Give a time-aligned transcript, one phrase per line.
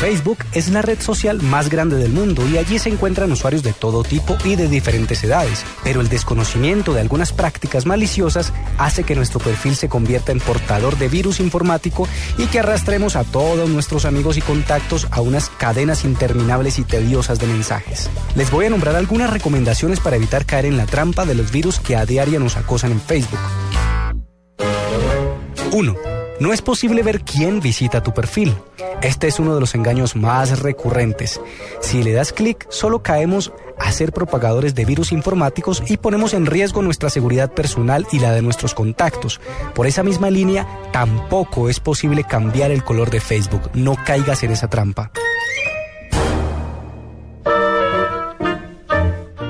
[0.00, 3.74] Facebook es la red social más grande del mundo y allí se encuentran usuarios de
[3.74, 5.62] todo tipo y de diferentes edades.
[5.84, 10.96] Pero el desconocimiento de algunas prácticas maliciosas hace que nuestro perfil se convierta en portador
[10.96, 16.04] de virus informático y que arrastremos a todos nuestros amigos y contactos a unas cadenas
[16.04, 18.08] interminables y tediosas de mensajes.
[18.36, 21.78] Les voy a nombrar algunas recomendaciones para evitar caer en la trampa de los virus
[21.78, 23.40] que a diario nos acosan en Facebook.
[25.72, 26.09] 1.
[26.40, 28.56] No es posible ver quién visita tu perfil.
[29.02, 31.38] Este es uno de los engaños más recurrentes.
[31.80, 36.46] Si le das clic, solo caemos a ser propagadores de virus informáticos y ponemos en
[36.46, 39.38] riesgo nuestra seguridad personal y la de nuestros contactos.
[39.74, 43.70] Por esa misma línea, tampoco es posible cambiar el color de Facebook.
[43.74, 45.12] No caigas en esa trampa.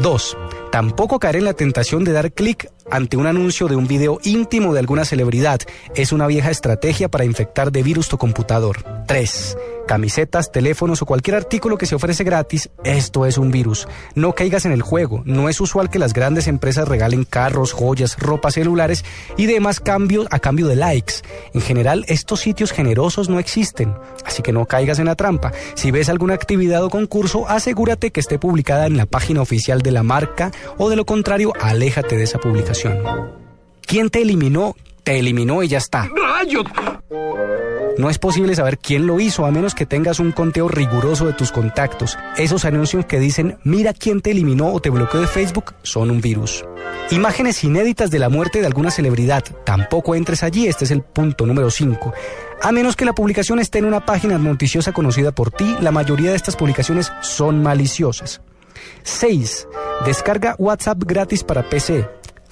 [0.00, 0.36] 2.
[0.70, 4.72] Tampoco caer en la tentación de dar clic ante un anuncio de un video íntimo
[4.72, 5.60] de alguna celebridad.
[5.94, 8.84] Es una vieja estrategia para infectar de virus tu computador.
[9.06, 9.56] 3.
[9.86, 13.86] Camisetas, teléfonos o cualquier artículo que se ofrece gratis, esto es un virus.
[14.16, 15.22] No caigas en el juego.
[15.26, 19.04] No es usual que las grandes empresas regalen carros, joyas, ropa, celulares
[19.36, 21.14] y demás cambios a cambio de likes.
[21.54, 25.52] En general, estos sitios generosos no existen, así que no caigas en la trampa.
[25.74, 29.92] Si ves alguna actividad o concurso, asegúrate que esté publicada en la página oficial de
[29.92, 32.75] la marca o de lo contrario, aléjate de esa publicación.
[33.86, 34.74] ¿Quién te eliminó?
[35.02, 36.08] Te eliminó y ya está.
[36.14, 36.64] ¡Rayos!
[37.98, 41.32] No es posible saber quién lo hizo a menos que tengas un conteo riguroso de
[41.32, 42.18] tus contactos.
[42.36, 46.20] Esos anuncios que dicen mira quién te eliminó o te bloqueó de Facebook son un
[46.20, 46.62] virus.
[47.10, 49.44] Imágenes inéditas de la muerte de alguna celebridad.
[49.64, 52.12] Tampoco entres allí, este es el punto número 5.
[52.62, 56.30] A menos que la publicación esté en una página noticiosa conocida por ti, la mayoría
[56.30, 58.42] de estas publicaciones son maliciosas.
[59.04, 59.68] 6.
[60.04, 62.06] Descarga WhatsApp gratis para PC.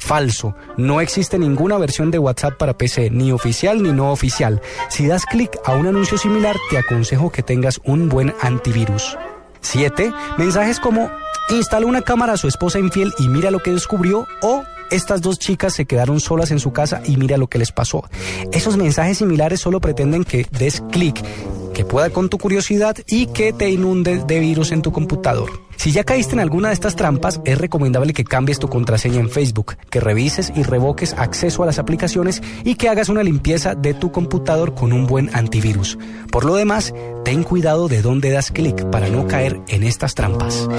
[0.04, 0.54] Falso.
[0.76, 4.60] No existe ninguna versión de WhatsApp para PC, ni oficial ni no oficial.
[4.90, 9.16] Si das clic a un anuncio similar, te aconsejo que tengas un buen antivirus.
[9.62, 10.12] 7.
[10.36, 11.10] Mensajes como
[11.48, 15.38] instala una cámara a su esposa infiel y mira lo que descubrió o estas dos
[15.38, 18.04] chicas se quedaron solas en su casa y mira lo que les pasó.
[18.52, 21.24] Esos mensajes similares solo pretenden que des clic,
[21.72, 25.50] que pueda con tu curiosidad y que te inunde de virus en tu computador.
[25.84, 29.28] Si ya caíste en alguna de estas trampas, es recomendable que cambies tu contraseña en
[29.28, 33.92] Facebook, que revises y revoques acceso a las aplicaciones y que hagas una limpieza de
[33.92, 35.98] tu computador con un buen antivirus.
[36.32, 40.70] Por lo demás, ten cuidado de dónde das clic para no caer en estas trampas.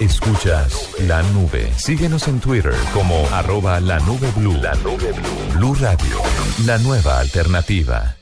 [0.00, 1.72] Escuchas la nube.
[1.78, 4.58] Síguenos en Twitter como arroba la nube blue.
[4.60, 5.56] La nube blue.
[5.56, 6.18] Blue Radio,
[6.66, 8.17] la nueva alternativa.